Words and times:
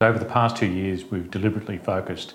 Over 0.00 0.20
the 0.20 0.26
past 0.26 0.56
two 0.56 0.66
years, 0.66 1.06
we've 1.06 1.28
deliberately 1.28 1.76
focused 1.76 2.34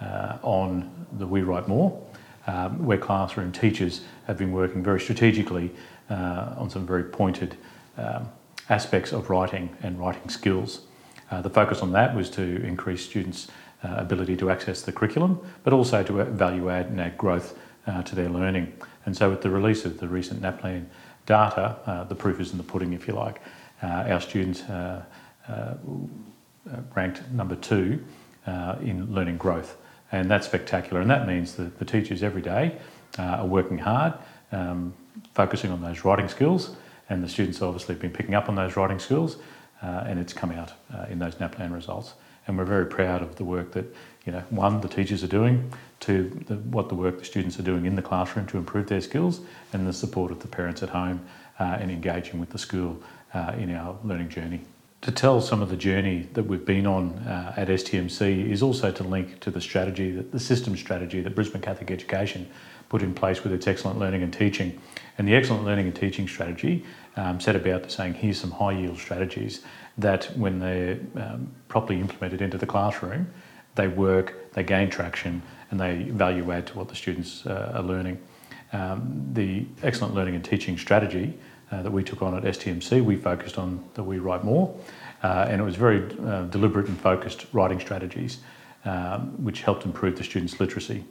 uh, 0.00 0.38
on 0.40 1.06
the 1.18 1.26
We 1.26 1.42
Write 1.42 1.68
More, 1.68 2.02
um, 2.46 2.86
where 2.86 2.96
classroom 2.96 3.52
teachers 3.52 4.00
have 4.26 4.38
been 4.38 4.50
working 4.50 4.82
very 4.82 4.98
strategically 4.98 5.72
uh, 6.08 6.54
on 6.56 6.70
some 6.70 6.86
very 6.86 7.04
pointed 7.04 7.58
um, 7.98 8.30
aspects 8.70 9.12
of 9.12 9.28
writing 9.28 9.76
and 9.82 9.98
writing 9.98 10.30
skills. 10.30 10.86
Uh, 11.30 11.42
the 11.42 11.50
focus 11.50 11.82
on 11.82 11.92
that 11.92 12.16
was 12.16 12.30
to 12.30 12.64
increase 12.64 13.04
students' 13.04 13.48
uh, 13.84 13.88
ability 13.98 14.34
to 14.38 14.48
access 14.48 14.80
the 14.80 14.90
curriculum, 14.90 15.38
but 15.64 15.74
also 15.74 16.02
to 16.02 16.24
value 16.24 16.70
add 16.70 16.86
and 16.86 16.98
add 16.98 17.18
growth 17.18 17.58
uh, 17.86 18.02
to 18.04 18.14
their 18.14 18.30
learning. 18.30 18.72
And 19.04 19.14
so, 19.14 19.28
with 19.28 19.42
the 19.42 19.50
release 19.50 19.84
of 19.84 20.00
the 20.00 20.08
recent 20.08 20.40
NAPLAN 20.40 20.86
data, 21.26 21.76
uh, 21.84 22.04
the 22.04 22.14
proof 22.14 22.40
is 22.40 22.52
in 22.52 22.56
the 22.56 22.64
pudding, 22.64 22.94
if 22.94 23.06
you 23.06 23.12
like. 23.12 23.42
our 23.82 24.18
students 24.22 24.62
ranked 26.94 27.30
number 27.30 27.56
two 27.56 28.04
uh, 28.46 28.76
in 28.80 29.12
learning 29.12 29.36
growth. 29.36 29.76
And 30.10 30.30
that's 30.30 30.46
spectacular. 30.46 31.00
And 31.00 31.10
that 31.10 31.26
means 31.26 31.54
that 31.56 31.78
the 31.78 31.84
teachers 31.84 32.22
every 32.22 32.42
day 32.42 32.76
uh, 33.18 33.22
are 33.22 33.46
working 33.46 33.78
hard, 33.78 34.14
um, 34.52 34.94
focusing 35.34 35.70
on 35.70 35.80
those 35.80 36.04
writing 36.04 36.28
skills. 36.28 36.76
And 37.08 37.22
the 37.22 37.28
students 37.28 37.62
obviously 37.62 37.94
have 37.94 38.02
been 38.02 38.12
picking 38.12 38.34
up 38.34 38.48
on 38.48 38.54
those 38.54 38.76
writing 38.76 38.98
skills, 38.98 39.36
uh, 39.82 40.04
and 40.06 40.18
it's 40.18 40.32
come 40.32 40.52
out 40.52 40.72
uh, 40.94 41.06
in 41.10 41.18
those 41.18 41.36
NAPLAN 41.36 41.72
results. 41.72 42.14
And 42.46 42.58
we're 42.58 42.64
very 42.64 42.86
proud 42.86 43.22
of 43.22 43.36
the 43.36 43.44
work 43.44 43.72
that, 43.72 43.86
you 44.24 44.32
know, 44.32 44.42
one, 44.50 44.80
the 44.80 44.88
teachers 44.88 45.22
are 45.22 45.28
doing, 45.28 45.72
two, 46.00 46.44
the, 46.46 46.56
what 46.56 46.88
the 46.88 46.94
work 46.94 47.18
the 47.18 47.24
students 47.24 47.58
are 47.58 47.62
doing 47.62 47.86
in 47.86 47.96
the 47.96 48.02
classroom 48.02 48.46
to 48.48 48.58
improve 48.58 48.88
their 48.88 49.00
skills, 49.00 49.40
and 49.72 49.86
the 49.86 49.92
support 49.92 50.32
of 50.32 50.40
the 50.40 50.48
parents 50.48 50.82
at 50.82 50.90
home 50.90 51.24
uh, 51.60 51.78
and 51.80 51.90
engaging 51.90 52.40
with 52.40 52.50
the 52.50 52.58
school 52.58 53.00
in 53.56 53.74
our 53.74 53.96
learning 54.04 54.28
journey 54.28 54.60
to 55.02 55.10
tell 55.10 55.40
some 55.40 55.60
of 55.60 55.68
the 55.68 55.76
journey 55.76 56.28
that 56.32 56.44
we've 56.44 56.64
been 56.64 56.86
on 56.86 57.18
uh, 57.26 57.52
at 57.56 57.66
STMC 57.66 58.48
is 58.48 58.62
also 58.62 58.92
to 58.92 59.02
link 59.02 59.40
to 59.40 59.50
the 59.50 59.60
strategy, 59.60 60.12
the 60.12 60.38
system 60.38 60.76
strategy 60.76 61.20
that 61.20 61.34
Brisbane 61.34 61.60
Catholic 61.60 61.90
Education 61.90 62.48
put 62.88 63.02
in 63.02 63.12
place 63.12 63.42
with 63.42 63.52
its 63.52 63.66
excellent 63.66 63.98
learning 63.98 64.22
and 64.22 64.32
teaching. 64.32 64.80
And 65.18 65.26
the 65.26 65.34
excellent 65.34 65.64
learning 65.64 65.86
and 65.86 65.94
teaching 65.94 66.28
strategy 66.28 66.84
um, 67.16 67.40
set 67.40 67.56
about 67.56 67.90
saying 67.90 68.14
here's 68.14 68.40
some 68.40 68.52
high 68.52 68.72
yield 68.72 68.98
strategies 68.98 69.62
that 69.98 70.26
when 70.36 70.60
they're 70.60 71.00
um, 71.16 71.50
properly 71.66 71.98
implemented 71.98 72.40
into 72.40 72.56
the 72.56 72.66
classroom, 72.66 73.28
they 73.74 73.88
work, 73.88 74.52
they 74.52 74.62
gain 74.62 74.88
traction, 74.88 75.42
and 75.70 75.80
they 75.80 76.04
value 76.10 76.52
add 76.52 76.68
to 76.68 76.78
what 76.78 76.88
the 76.88 76.94
students 76.94 77.44
uh, 77.44 77.72
are 77.74 77.82
learning. 77.82 78.20
Um, 78.72 79.28
the 79.32 79.66
excellent 79.82 80.14
learning 80.14 80.36
and 80.36 80.44
teaching 80.44 80.78
strategy 80.78 81.34
uh, 81.72 81.82
that 81.82 81.90
we 81.90 82.04
took 82.04 82.22
on 82.22 82.36
at 82.36 82.42
STMC, 82.42 83.02
we 83.02 83.16
focused 83.16 83.58
on 83.58 83.82
the 83.94 84.02
We 84.02 84.18
Write 84.18 84.44
More, 84.44 84.76
uh, 85.22 85.46
and 85.48 85.60
it 85.60 85.64
was 85.64 85.76
very 85.76 86.04
uh, 86.20 86.42
deliberate 86.44 86.86
and 86.86 87.00
focused 87.00 87.46
writing 87.52 87.80
strategies, 87.80 88.38
um, 88.84 89.42
which 89.42 89.62
helped 89.62 89.86
improve 89.86 90.16
the 90.16 90.24
students' 90.24 90.60
literacy. 90.60 91.04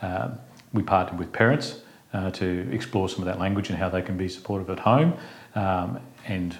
Um, 0.00 0.38
we 0.72 0.82
partnered 0.82 1.18
with 1.18 1.32
parents 1.32 1.82
uh, 2.14 2.30
to 2.30 2.68
explore 2.72 3.08
some 3.08 3.20
of 3.20 3.26
that 3.26 3.38
language 3.38 3.68
and 3.68 3.78
how 3.78 3.88
they 3.88 4.00
can 4.00 4.16
be 4.16 4.28
supportive 4.28 4.70
at 4.70 4.78
home 4.78 5.14
um, 5.54 6.00
and 6.26 6.56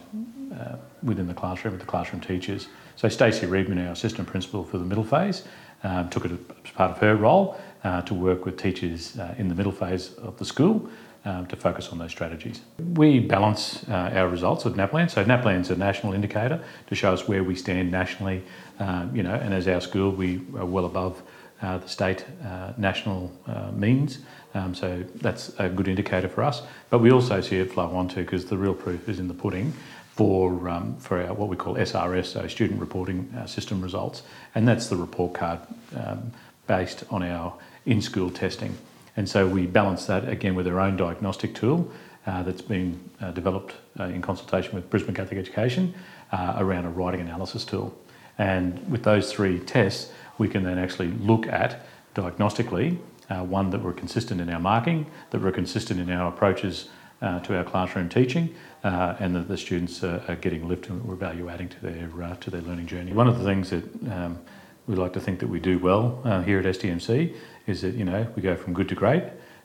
uh, 0.55 0.77
within 1.03 1.27
the 1.27 1.35
classroom 1.35 1.73
with 1.73 1.81
the 1.81 1.87
classroom 1.87 2.21
teachers. 2.21 2.69
So 2.97 3.09
Stacey 3.09 3.47
Reedman, 3.47 3.85
our 3.87 3.93
assistant 3.93 4.29
principal 4.29 4.65
for 4.65 4.79
the 4.79 4.85
middle 4.85 5.05
phase, 5.05 5.45
um, 5.85 6.11
took 6.11 6.25
it 6.25 6.33
as 6.33 6.71
part 6.73 6.91
of 6.91 6.99
her 6.99 7.15
role 7.15 7.59
uh, 7.85 8.03
to 8.03 8.13
work 8.13 8.45
with 8.45 8.59
teachers 8.59 9.17
in 9.39 9.49
the 9.49 9.55
middle 9.55 9.73
phase 9.73 10.15
of 10.15 10.37
the 10.39 10.45
school 10.45 10.91
um, 11.29 11.47
to 11.47 11.57
focus 11.57 11.91
on 11.91 11.99
those 11.99 12.11
strategies. 12.11 12.63
We 12.79 13.21
balance 13.21 13.87
uh, 13.89 14.11
our 14.15 14.29
results 14.29 14.65
with 14.65 14.77
NAPLAN. 14.77 15.11
So 15.11 15.25
NAPLAN 15.25 15.61
is 15.61 15.71
a 15.71 15.77
national 15.77 16.15
indicator 16.15 16.65
to 16.87 16.95
show 16.95 17.13
us 17.13 17.29
where 17.29 17.45
we 17.45 17.55
stand 17.55 17.91
nationally, 17.91 18.43
um, 18.79 19.15
you 19.15 19.23
know, 19.23 19.35
and 19.35 19.53
as 19.53 19.69
our 19.69 19.81
school, 19.81 20.11
we 20.11 20.41
are 20.57 20.65
well 20.65 20.87
above 20.87 21.23
uh, 21.61 21.79
the 21.79 21.89
state 21.89 22.25
uh, 22.45 22.73
national 22.79 23.31
uh, 23.47 23.71
means. 23.73 24.21
Um, 24.55 24.75
so 24.75 25.05
that's 25.17 25.53
a 25.59 25.69
good 25.69 25.87
indicator 25.87 26.29
for 26.29 26.43
us. 26.43 26.63
But 26.89 27.01
we 27.01 27.13
also 27.13 27.43
see 27.43 27.57
it 27.57 27.73
flow 27.73 27.95
on 27.95 28.09
to 28.09 28.17
because 28.17 28.47
the 28.47 28.57
real 28.57 28.75
proof 28.75 29.09
is 29.09 29.19
in 29.19 29.29
the 29.29 29.35
pudding 29.35 29.75
for, 30.15 30.69
um, 30.69 30.97
for 30.97 31.23
our, 31.23 31.35
what 31.35 31.49
we 31.49 31.57
call 31.57 31.75
SRS, 31.75 32.27
so 32.27 32.49
Student 32.49 32.81
Reporting 32.81 33.31
uh, 33.37 33.47
System 33.47 33.83
results. 33.83 34.23
And 34.55 34.67
that's 34.67 34.87
the 34.87 34.97
report 34.97 35.35
card 35.35 35.61
um, 35.95 36.33
based 36.67 37.05
on 37.11 37.23
our 37.23 37.53
in 37.85 38.01
school 38.01 38.31
testing. 38.31 38.77
And 39.19 39.29
so 39.29 39.49
we 39.49 39.67
balance 39.67 40.07
that 40.07 40.29
again 40.29 40.55
with 40.55 40.69
our 40.69 40.79
own 40.79 40.97
diagnostic 40.97 41.53
tool 41.53 41.91
uh, 42.25 42.45
that's 42.45 42.63
been 42.63 43.01
uh, 43.21 43.33
developed 43.33 43.75
uh, 43.99 44.05
in 44.05 44.23
consultation 44.23 44.77
with 44.77 44.89
Brisbane 44.91 45.13
Catholic 45.13 45.41
Education 45.41 45.93
uh, 46.31 46.55
around 46.59 46.85
a 46.85 46.91
writing 46.91 47.21
analysis 47.21 47.65
tool. 47.65 47.99
And 48.39 48.89
with 48.89 49.03
those 49.03 49.33
three 49.33 49.59
tests, 49.59 50.13
we 50.39 50.47
can 50.47 50.63
then 50.63 50.79
actually 50.79 51.09
look 51.09 51.49
at 51.49 51.85
diagnostically 52.15 52.97
uh, 53.29 53.43
one 53.43 53.71
that 53.71 53.83
we're 53.83 53.93
consistent 53.93 54.41
in 54.41 54.49
our 54.51 54.61
marking, 54.61 55.11
that 55.31 55.43
we're 55.43 55.51
consistent 55.51 55.99
in 55.99 56.13
our 56.13 56.29
approaches 56.29 56.89
uh, 57.21 57.41
to 57.41 57.57
our 57.57 57.65
classroom 57.65 58.09
teaching, 58.09 58.55
and 58.85 59.35
that 59.35 59.49
the 59.49 59.57
students 59.57 60.05
are 60.05 60.39
getting 60.41 60.69
lift 60.69 60.91
and 60.91 61.05
we're 61.05 61.17
value 61.17 61.49
adding 61.49 61.69
to 61.69 61.81
their 61.81 62.37
to 62.37 62.51
their 62.53 62.63
learning 62.63 62.87
journey. 62.87 63.13
One 63.13 63.27
of 63.27 63.37
the 63.41 63.45
things 63.45 63.71
that 63.71 64.13
um, 64.13 64.39
we 64.89 64.97
like 64.97 65.13
to 65.13 65.21
think 65.21 65.39
that 65.39 65.49
we 65.49 65.61
do 65.61 65.79
well 65.79 66.21
uh, 66.25 66.43
here 66.43 66.59
at 66.59 66.65
STMC 66.65 67.37
is 67.67 67.83
that 67.83 67.95
you 67.95 68.05
know 68.05 68.27
we 68.35 68.43
go 68.43 68.57
from 68.57 68.73
good 68.73 68.89
to 68.89 68.95
great 68.95 69.23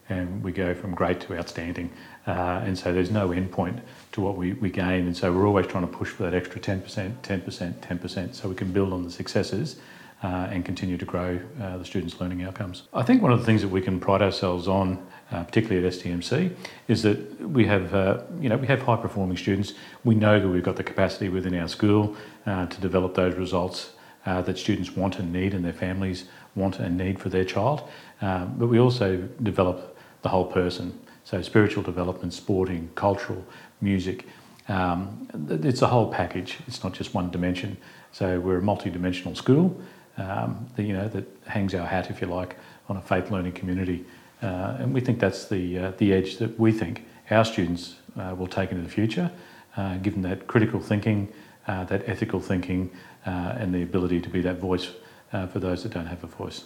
and 0.10 0.44
we 0.44 0.52
go 0.52 0.76
from 0.76 0.94
great 0.94 1.22
to 1.22 1.36
outstanding 1.36 1.90
uh, 2.28 2.62
and 2.66 2.78
so 2.78 2.92
there's 2.94 3.10
no 3.10 3.32
end 3.32 3.52
point 3.52 3.80
to 4.12 4.22
what 4.22 4.36
we, 4.36 4.54
we 4.54 4.70
gain 4.70 5.08
and 5.08 5.16
so 5.16 5.32
we're 5.32 5.48
always 5.48 5.66
trying 5.66 5.88
to 5.88 5.98
push 5.98 6.10
for 6.10 6.24
that 6.24 6.34
extra 6.34 6.60
10% 6.60 6.82
10% 7.22 7.74
10% 7.74 8.36
so 8.36 8.50
we 8.50 8.56
can 8.56 8.72
build 8.72 8.92
on 8.92 9.04
the 9.04 9.12
successes 9.12 9.78
uh, 10.22 10.48
and 10.52 10.64
continue 10.64 10.98
to 10.98 11.06
grow 11.06 11.40
uh, 11.62 11.78
the 11.78 11.84
students' 11.84 12.22
learning 12.22 12.44
outcomes. 12.44 12.84
I 12.94 13.04
think 13.04 13.22
one 13.22 13.34
of 13.34 13.40
the 13.40 13.46
things 13.46 13.62
that 13.62 13.68
we 13.68 13.82
can 13.82 14.00
pride 14.00 14.22
ourselves 14.22 14.70
on, 14.70 15.06
uh, 15.32 15.44
particularly 15.44 15.86
at 15.86 15.92
STMC, 15.92 16.56
is 16.88 17.04
that 17.04 17.42
we 17.42 17.66
have, 17.66 17.94
uh, 17.94 18.22
you 18.40 18.48
know, 18.48 18.56
we 18.56 18.68
have 18.68 18.82
high-performing 18.82 19.36
students. 19.36 19.74
We 20.06 20.16
know 20.16 20.40
that 20.40 20.48
we've 20.48 20.64
got 20.64 20.78
the 20.78 20.84
capacity 20.84 21.28
within 21.28 21.54
our 21.56 21.68
school 21.68 22.16
to 22.46 22.78
develop 22.80 23.16
those 23.16 23.36
results 23.36 23.92
uh, 24.26 24.42
that 24.42 24.58
students 24.58 24.96
want 24.96 25.20
and 25.20 25.32
need 25.32 25.54
and 25.54 25.64
their 25.64 25.74
families 25.74 26.26
want 26.56 26.80
and 26.80 26.98
need 26.98 27.20
for 27.20 27.30
their 27.30 27.46
child. 27.46 27.90
Um, 28.22 28.56
but 28.58 28.68
we 28.68 28.80
also 28.80 29.18
develop 29.42 29.98
the 30.22 30.30
whole 30.30 30.46
person. 30.46 31.00
So 31.24 31.42
spiritual 31.42 31.84
development, 31.84 32.34
sporting, 32.34 32.90
cultural, 32.96 33.46
music. 33.82 34.26
Um, 34.68 35.28
it's 35.50 35.82
a 35.82 35.88
whole 35.88 36.12
package. 36.12 36.58
It's 36.68 36.84
not 36.84 36.94
just 36.94 37.14
one 37.14 37.32
dimension. 37.32 37.78
So 38.12 38.40
we're 38.40 38.58
a 38.58 38.62
multi-dimensional 38.62 39.36
school 39.36 39.82
um, 40.18 40.68
that, 40.76 40.84
you 40.84 40.94
know, 40.94 41.08
that 41.10 41.26
hangs 41.48 41.74
our 41.74 41.86
hat, 41.88 42.10
if 42.10 42.22
you 42.22 42.28
like, 42.28 42.58
on 42.88 42.98
a 42.98 43.02
faith 43.02 43.32
learning 43.32 43.54
community. 43.54 44.06
Uh, 44.42 44.78
and 44.80 44.94
we 44.94 45.02
think 45.02 45.20
that's 45.20 45.48
the, 45.48 45.78
uh, 45.78 45.92
the 45.98 46.14
edge 46.14 46.38
that 46.38 46.60
we 46.60 46.72
think 46.72 47.06
our 47.32 47.46
students 47.46 47.96
uh, 48.20 48.36
will 48.38 48.48
take 48.48 48.72
into 48.72 48.84
the 48.84 48.90
future, 48.90 49.32
uh, 49.78 49.98
given 49.98 50.22
that 50.22 50.48
critical 50.48 50.80
thinking, 50.80 51.32
that 51.68 52.08
ethical 52.08 52.40
thinking, 52.40 52.92
uh, 53.26 53.56
and 53.58 53.74
the 53.74 53.82
ability 53.82 54.20
to 54.22 54.30
be 54.30 54.42
that 54.42 54.60
voice 54.60 54.92
uh, 55.32 55.48
for 55.48 55.60
those 55.60 55.84
that 55.84 55.94
don't 55.94 56.08
have 56.08 56.24
a 56.24 56.28
voice. 56.28 56.66